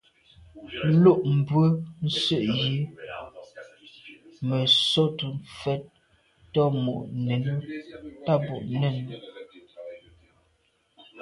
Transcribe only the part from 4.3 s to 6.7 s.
me sote mfèt tô